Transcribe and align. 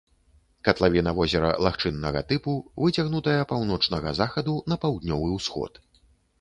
Катлавіна 0.69 1.11
возера 1.19 1.51
лагчыннага 1.65 2.23
тыпу, 2.33 2.57
выцягнутая 2.85 3.37
паўночнага 3.53 4.17
захаду 4.23 4.59
на 4.75 4.81
паўднёвы 4.85 5.27
ўсход. 5.39 5.83